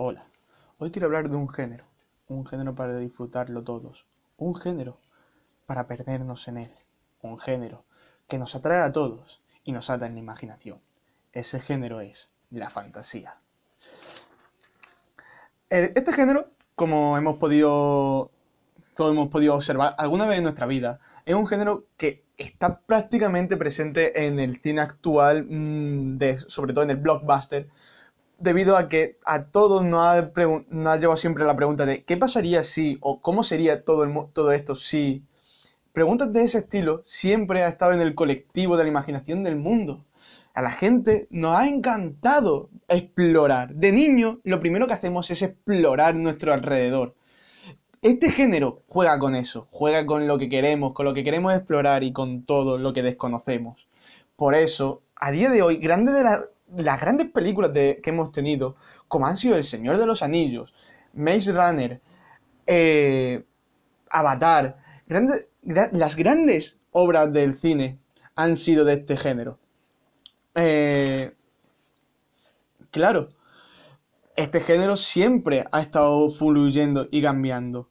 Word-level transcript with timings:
Hola, 0.00 0.24
hoy 0.78 0.92
quiero 0.92 1.06
hablar 1.06 1.28
de 1.28 1.34
un 1.34 1.48
género, 1.48 1.84
un 2.28 2.46
género 2.46 2.72
para 2.76 2.96
disfrutarlo 2.98 3.64
todos, 3.64 4.06
un 4.36 4.54
género 4.54 5.00
para 5.66 5.88
perdernos 5.88 6.46
en 6.46 6.58
él, 6.58 6.70
un 7.20 7.36
género 7.36 7.82
que 8.28 8.38
nos 8.38 8.54
atrae 8.54 8.80
a 8.80 8.92
todos 8.92 9.40
y 9.64 9.72
nos 9.72 9.90
ata 9.90 10.06
en 10.06 10.14
la 10.14 10.20
imaginación. 10.20 10.78
Ese 11.32 11.58
género 11.58 12.00
es 12.00 12.28
la 12.52 12.70
fantasía. 12.70 13.38
Eh, 15.68 15.92
este 15.96 16.12
género, 16.12 16.46
como 16.76 17.18
hemos 17.18 17.38
podido, 17.38 18.30
todos 18.94 19.10
hemos 19.10 19.30
podido 19.30 19.56
observar 19.56 19.96
alguna 19.98 20.26
vez 20.26 20.38
en 20.38 20.44
nuestra 20.44 20.66
vida, 20.66 21.00
es 21.26 21.34
un 21.34 21.48
género 21.48 21.86
que 21.96 22.24
está 22.36 22.82
prácticamente 22.82 23.56
presente 23.56 24.26
en 24.26 24.38
el 24.38 24.60
cine 24.60 24.80
actual, 24.80 25.44
mm, 25.50 26.20
sobre 26.46 26.72
todo 26.72 26.84
en 26.84 26.90
el 26.90 26.98
blockbuster, 26.98 27.68
debido 28.38 28.76
a 28.76 28.88
que 28.88 29.18
a 29.24 29.44
todos 29.44 29.84
nos 29.84 30.04
ha, 30.04 30.96
llevado 30.96 31.16
siempre 31.16 31.44
la 31.44 31.56
pregunta 31.56 31.86
de 31.86 32.04
¿qué 32.04 32.16
pasaría 32.16 32.62
si? 32.62 32.98
o 33.00 33.20
¿cómo 33.20 33.42
sería 33.42 33.84
todo, 33.84 34.04
el, 34.04 34.12
todo 34.32 34.52
esto 34.52 34.74
si? 34.74 35.24
Preguntas 35.92 36.32
de 36.32 36.42
ese 36.42 36.58
estilo 36.58 37.02
siempre 37.04 37.64
ha 37.64 37.68
estado 37.68 37.92
en 37.92 38.00
el 38.00 38.14
colectivo 38.14 38.76
de 38.76 38.84
la 38.84 38.90
imaginación 38.90 39.42
del 39.42 39.56
mundo. 39.56 40.04
A 40.54 40.62
la 40.62 40.70
gente 40.70 41.26
nos 41.30 41.58
ha 41.58 41.66
encantado 41.66 42.70
explorar. 42.88 43.74
De 43.74 43.92
niño, 43.92 44.40
lo 44.44 44.60
primero 44.60 44.86
que 44.86 44.94
hacemos 44.94 45.30
es 45.30 45.42
explorar 45.42 46.14
nuestro 46.14 46.52
alrededor. 46.52 47.14
Este 48.00 48.30
género 48.30 48.82
juega 48.86 49.18
con 49.18 49.34
eso, 49.34 49.66
juega 49.72 50.06
con 50.06 50.28
lo 50.28 50.38
que 50.38 50.48
queremos, 50.48 50.92
con 50.92 51.04
lo 51.04 51.14
que 51.14 51.24
queremos 51.24 51.52
explorar 51.52 52.04
y 52.04 52.12
con 52.12 52.44
todo 52.44 52.78
lo 52.78 52.92
que 52.92 53.02
desconocemos. 53.02 53.88
Por 54.36 54.54
eso, 54.54 55.02
a 55.16 55.32
día 55.32 55.50
de 55.50 55.62
hoy, 55.62 55.78
grandes 55.78 56.14
de 56.14 56.22
las 56.22 56.40
grandes 56.70 57.30
películas 57.30 57.70
que 57.72 58.02
hemos 58.04 58.32
tenido, 58.32 58.76
como 59.08 59.26
han 59.26 59.36
sido 59.36 59.56
El 59.56 59.64
Señor 59.64 59.98
de 59.98 60.06
los 60.06 60.22
Anillos, 60.22 60.74
Maze 61.14 61.52
Runner, 61.52 62.00
eh, 62.66 63.44
Avatar, 64.10 64.78
las 65.62 66.16
grandes 66.16 66.78
obras 66.92 67.32
del 67.32 67.54
cine 67.54 67.98
han 68.34 68.56
sido 68.56 68.84
de 68.84 68.94
este 68.94 69.16
género. 69.16 69.58
Eh, 70.54 71.32
claro, 72.90 73.30
este 74.36 74.60
género 74.60 74.96
siempre 74.96 75.64
ha 75.72 75.80
estado 75.80 76.30
fluyendo 76.30 77.08
y 77.10 77.22
cambiando. 77.22 77.88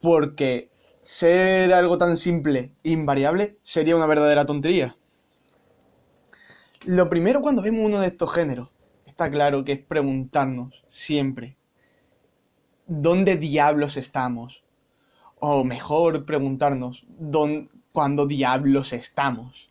Porque 0.00 0.70
ser 1.02 1.72
algo 1.72 1.98
tan 1.98 2.16
simple 2.16 2.72
e 2.84 2.90
invariable 2.90 3.58
sería 3.62 3.96
una 3.96 4.06
verdadera 4.06 4.46
tontería. 4.46 4.96
Lo 6.88 7.10
primero 7.10 7.42
cuando 7.42 7.60
vemos 7.60 7.84
uno 7.84 8.00
de 8.00 8.06
estos 8.06 8.32
géneros, 8.32 8.70
está 9.04 9.30
claro 9.30 9.62
que 9.62 9.72
es 9.72 9.78
preguntarnos 9.78 10.86
siempre, 10.88 11.58
¿dónde 12.86 13.36
diablos 13.36 13.98
estamos? 13.98 14.64
O 15.38 15.64
mejor 15.64 16.24
preguntarnos, 16.24 17.04
¿dónde, 17.10 17.68
¿cuándo 17.92 18.26
diablos 18.26 18.94
estamos? 18.94 19.70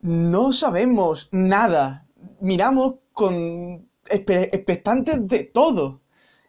No 0.00 0.52
sabemos 0.52 1.28
nada. 1.30 2.04
Miramos 2.40 2.96
con 3.12 3.88
expectantes 4.10 5.28
de 5.28 5.44
todo. 5.44 6.00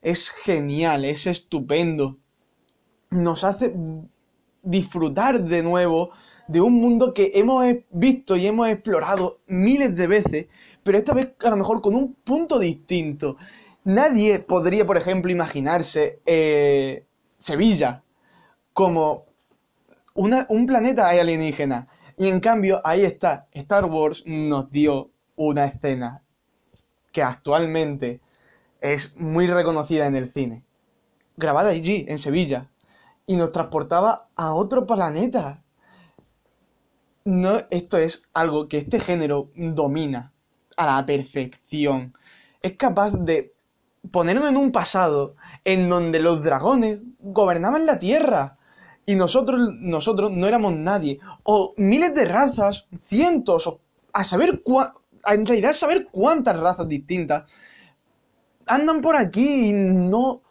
Es 0.01 0.31
genial, 0.31 1.05
es 1.05 1.27
estupendo. 1.27 2.17
Nos 3.11 3.43
hace 3.43 3.71
disfrutar 4.63 5.43
de 5.43 5.61
nuevo 5.61 6.09
de 6.47 6.61
un 6.61 6.73
mundo 6.73 7.13
que 7.13 7.31
hemos 7.35 7.65
visto 7.89 8.35
y 8.35 8.47
hemos 8.47 8.67
explorado 8.69 9.39
miles 9.47 9.95
de 9.95 10.07
veces, 10.07 10.47
pero 10.83 10.97
esta 10.97 11.13
vez 11.13 11.33
a 11.43 11.49
lo 11.49 11.57
mejor 11.57 11.81
con 11.81 11.95
un 11.95 12.13
punto 12.13 12.59
distinto. 12.59 13.37
Nadie 13.83 14.39
podría, 14.39 14.85
por 14.85 14.97
ejemplo, 14.97 15.31
imaginarse 15.31 16.21
eh, 16.25 17.05
Sevilla 17.39 18.03
como 18.73 19.25
un 20.15 20.65
planeta 20.65 21.09
alienígena. 21.09 21.87
Y 22.17 22.29
en 22.29 22.39
cambio, 22.39 22.81
ahí 22.83 23.03
está, 23.03 23.47
Star 23.51 23.85
Wars 23.85 24.23
nos 24.25 24.71
dio 24.71 25.11
una 25.35 25.65
escena 25.65 26.23
que 27.11 27.21
actualmente 27.21 28.21
es 28.81 29.15
muy 29.15 29.47
reconocida 29.47 30.05
en 30.05 30.15
el 30.15 30.31
cine, 30.31 30.65
grabada 31.37 31.69
allí, 31.71 32.05
en 32.07 32.19
Sevilla, 32.19 32.69
y 33.25 33.35
nos 33.35 33.51
transportaba 33.51 34.29
a 34.35 34.53
otro 34.53 34.85
planeta. 34.85 35.63
No, 37.25 37.57
esto 37.71 37.97
es 37.97 38.21
algo 38.33 38.67
que 38.67 38.77
este 38.77 38.99
género 38.99 39.49
domina 39.55 40.31
a 40.77 40.85
la 40.85 41.05
perfección. 41.05 42.13
Es 42.61 42.77
capaz 42.77 43.11
de 43.13 43.53
ponernos 44.11 44.47
en 44.47 44.57
un 44.57 44.71
pasado 44.71 45.35
en 45.63 45.89
donde 45.89 46.19
los 46.19 46.43
dragones 46.43 46.99
gobernaban 47.19 47.87
la 47.87 47.97
Tierra 47.97 48.57
y 49.07 49.15
nosotros, 49.15 49.71
nosotros 49.79 50.31
no 50.31 50.47
éramos 50.47 50.73
nadie. 50.73 51.19
O 51.43 51.73
miles 51.77 52.13
de 52.13 52.25
razas, 52.25 52.85
cientos, 53.05 53.65
o 53.65 53.79
a 54.13 54.23
saber 54.23 54.61
cuántas 54.63 55.01
en 55.25 55.45
realidad 55.47 55.73
saber 55.73 56.07
cuántas 56.11 56.55
razas 56.59 56.87
distintas 56.87 57.51
andan 58.67 59.01
por 59.01 59.15
aquí 59.15 59.69
y 59.69 59.73
no... 59.73 60.43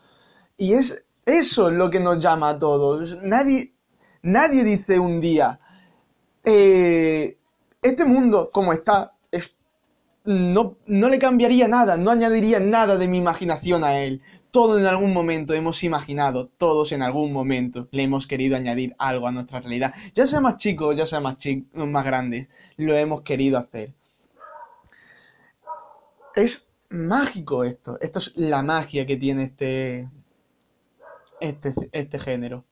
Y 0.56 0.72
es 0.74 1.04
eso 1.24 1.70
lo 1.70 1.90
que 1.90 2.00
nos 2.00 2.18
llama 2.22 2.50
a 2.50 2.58
todos. 2.58 3.16
Nadie, 3.22 3.74
nadie 4.22 4.64
dice 4.64 4.98
un 4.98 5.20
día, 5.20 5.60
eh, 6.44 7.36
este 7.82 8.04
mundo 8.04 8.50
como 8.52 8.72
está, 8.72 9.12
es, 9.30 9.54
no, 10.24 10.76
no 10.86 11.08
le 11.08 11.18
cambiaría 11.18 11.68
nada, 11.68 11.96
no 11.96 12.10
añadiría 12.10 12.60
nada 12.60 12.96
de 12.96 13.08
mi 13.08 13.18
imaginación 13.18 13.84
a 13.84 14.00
él. 14.00 14.22
Todo 14.50 14.78
en 14.78 14.86
algún 14.86 15.12
momento 15.12 15.52
hemos 15.54 15.82
imaginado, 15.82 16.46
todos 16.46 16.92
en 16.92 17.02
algún 17.02 17.32
momento 17.32 17.88
le 17.90 18.04
hemos 18.04 18.26
querido 18.28 18.56
añadir 18.56 18.94
algo 18.98 19.26
a 19.26 19.32
nuestra 19.32 19.60
realidad. 19.60 19.94
Ya 20.14 20.26
sea 20.26 20.40
más 20.40 20.58
chicos, 20.58 20.96
ya 20.96 21.06
sea 21.06 21.20
más, 21.20 21.36
más 21.72 22.04
grandes, 22.04 22.48
lo 22.76 22.96
hemos 22.96 23.22
querido 23.22 23.58
hacer 23.58 23.94
es 26.34 26.66
mágico 26.90 27.64
esto. 27.64 27.98
Esto 28.00 28.18
es 28.18 28.32
la 28.36 28.62
magia 28.62 29.06
que 29.06 29.16
tiene 29.16 29.44
este, 29.44 30.10
este, 31.40 31.74
este 31.92 32.18
género. 32.18 32.64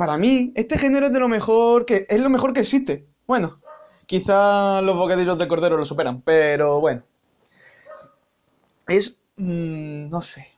Para 0.00 0.16
mí, 0.16 0.50
este 0.56 0.78
género 0.78 1.08
es 1.08 1.12
de 1.12 1.20
lo 1.20 1.28
mejor 1.28 1.84
que 1.84 2.06
es 2.08 2.18
lo 2.18 2.30
mejor 2.30 2.54
que 2.54 2.60
existe. 2.60 3.06
Bueno, 3.26 3.60
quizá 4.06 4.80
los 4.80 4.96
bocadillos 4.96 5.36
de 5.36 5.46
cordero 5.46 5.76
lo 5.76 5.84
superan, 5.84 6.22
pero 6.22 6.80
bueno. 6.80 7.02
Es, 8.88 9.18
mm, 9.36 10.08
no 10.08 10.22
sé. 10.22 10.48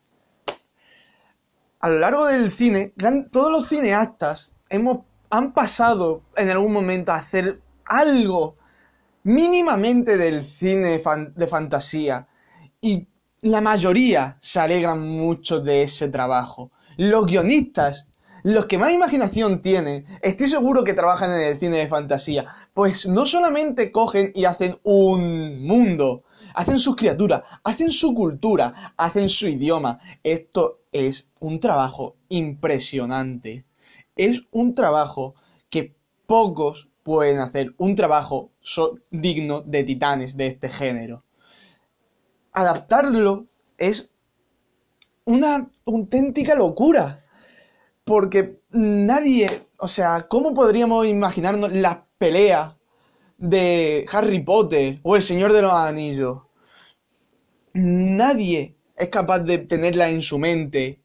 A 1.80 1.88
lo 1.88 1.98
largo 1.98 2.26
del 2.26 2.52
cine, 2.52 2.94
todos 3.32 3.50
los 3.50 3.68
cineastas 3.68 4.52
hemos, 4.70 5.00
han 5.28 5.52
pasado 5.52 6.22
en 6.36 6.48
algún 6.48 6.72
momento 6.72 7.10
a 7.10 7.16
hacer 7.16 7.60
algo 7.84 8.54
mínimamente 9.24 10.18
del 10.18 10.44
cine 10.44 11.02
de 11.34 11.46
fantasía 11.48 12.28
y 12.80 13.08
la 13.40 13.60
mayoría 13.60 14.36
se 14.38 14.60
alegran 14.60 15.00
mucho 15.00 15.58
de 15.58 15.82
ese 15.82 16.06
trabajo. 16.10 16.70
Los 16.96 17.26
guionistas, 17.26 18.06
los 18.42 18.66
que 18.66 18.78
más 18.78 18.92
imaginación 18.92 19.60
tienen, 19.60 20.04
estoy 20.20 20.48
seguro 20.48 20.84
que 20.84 20.94
trabajan 20.94 21.30
en 21.30 21.40
el 21.40 21.58
cine 21.58 21.78
de 21.78 21.88
fantasía, 21.88 22.46
pues 22.74 23.06
no 23.06 23.26
solamente 23.26 23.92
cogen 23.92 24.32
y 24.34 24.44
hacen 24.44 24.78
un 24.82 25.64
mundo, 25.66 26.24
hacen 26.54 26.78
sus 26.78 26.96
criaturas, 26.96 27.42
hacen 27.64 27.92
su 27.92 28.14
cultura, 28.14 28.94
hacen 28.96 29.28
su 29.28 29.48
idioma. 29.48 30.00
Esto 30.22 30.80
es 30.90 31.30
un 31.40 31.60
trabajo 31.60 32.16
impresionante. 32.28 33.64
Es 34.16 34.42
un 34.50 34.74
trabajo 34.74 35.34
que 35.70 35.94
pocos 36.26 36.88
pueden 37.02 37.38
hacer 37.38 37.74
un 37.78 37.96
trabajo 37.96 38.52
digno 39.10 39.62
de 39.62 39.84
titanes 39.84 40.36
de 40.36 40.46
este 40.46 40.68
género. 40.68 41.24
Adaptarlo 42.52 43.46
es 43.78 44.10
una 45.24 45.70
auténtica 45.86 46.54
locura. 46.54 47.24
Porque 48.04 48.60
nadie, 48.70 49.68
o 49.78 49.88
sea, 49.88 50.26
¿cómo 50.28 50.54
podríamos 50.54 51.06
imaginarnos 51.06 51.72
la 51.72 52.06
pelea 52.18 52.76
de 53.38 54.06
Harry 54.10 54.40
Potter 54.40 55.00
o 55.02 55.16
El 55.16 55.22
Señor 55.22 55.52
de 55.52 55.62
los 55.62 55.72
Anillos? 55.72 56.38
Nadie 57.74 58.76
es 58.96 59.08
capaz 59.08 59.40
de 59.40 59.58
tenerla 59.58 60.08
en 60.10 60.20
su 60.20 60.38
mente 60.38 61.00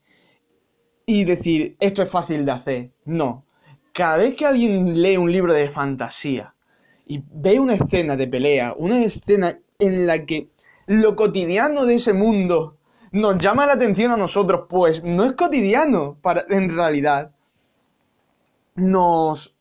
y 1.05 1.23
decir, 1.23 1.77
esto 1.79 2.01
es 2.01 2.09
fácil 2.09 2.45
de 2.45 2.51
hacer. 2.51 2.91
No, 3.05 3.45
cada 3.94 4.17
vez 4.17 4.35
que 4.35 4.45
alguien 4.45 5.01
lee 5.01 5.17
un 5.17 5.31
libro 5.31 5.53
de 5.53 5.71
fantasía 5.71 6.53
y 7.05 7.23
ve 7.31 7.59
una 7.59 7.75
escena 7.75 8.17
de 8.17 8.27
pelea, 8.27 8.75
una 8.77 9.03
escena 9.03 9.59
en 9.79 10.05
la 10.05 10.25
que 10.25 10.49
lo 10.85 11.15
cotidiano 11.15 11.85
de 11.85 11.95
ese 11.95 12.13
mundo 12.13 12.76
nos 13.12 13.38
llama 13.38 13.65
la 13.65 13.74
atención 13.74 14.12
a 14.12 14.18
nosotros, 14.18 14.65
pues 14.69 15.04
no 15.04 15.25
es 15.25 15.33
cotidiano 15.33 16.18
para, 16.21 16.44
en 16.50 16.75
realidad. 16.75 17.31
Nos, 18.75 19.56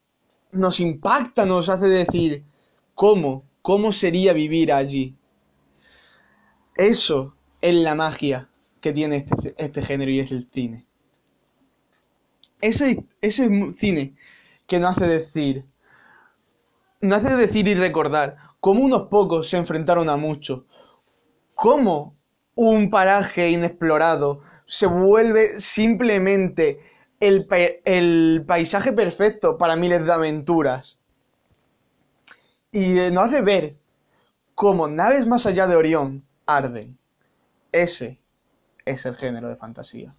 nos 0.53 0.81
impacta, 0.81 1.47
nos 1.47 1.69
hace 1.69 1.89
decir, 1.89 2.45
¿cómo? 2.95 3.45
¿Cómo 3.63 3.93
sería 3.93 4.33
vivir 4.33 4.73
allí? 4.73 5.17
Eso 6.77 7.35
es 7.61 7.75
la 7.75 7.95
magia 7.95 8.49
que 8.81 8.93
tiene 8.93 9.17
este, 9.17 9.55
este 9.57 9.83
género 9.83 10.11
y 10.11 10.21
es 10.21 10.31
el 10.31 10.49
cine. 10.53 10.87
Ese, 12.61 13.05
ese 13.21 13.49
cine 13.79 14.15
que 14.67 14.79
nos 14.79 14.97
hace 14.97 15.07
decir, 15.07 15.65
nos 17.01 17.25
hace 17.25 17.37
decir 17.37 17.69
y 17.69 17.75
recordar 17.75 18.37
cómo 18.61 18.83
unos 18.83 19.09
pocos 19.09 19.49
se 19.49 19.57
enfrentaron 19.57 20.09
a 20.09 20.17
muchos, 20.17 20.65
cómo 21.55 22.17
un 22.57 22.91
paraje 22.91 23.51
inexplorado 23.51 24.41
se 24.65 24.87
vuelve 24.87 25.61
simplemente 25.61 26.81
el, 27.21 27.47
el 27.85 28.45
paisaje 28.47 28.93
perfecto 28.93 29.57
para 29.59 29.77
miles 29.77 30.05
de 30.05 30.13
aventuras. 30.13 30.99
Y 32.73 32.95
nos 33.13 33.27
hace 33.29 33.43
ver 33.43 33.77
cómo 34.55 34.89
naves 34.89 35.27
más 35.27 35.47
allá 35.47 35.67
de 35.67 35.77
Orión 35.77 36.27
arden. 36.47 36.99
Ese 37.73 38.21
es 38.85 39.07
el 39.07 39.15
género 39.15 39.49
de 39.49 39.57
fantasía. 39.57 40.15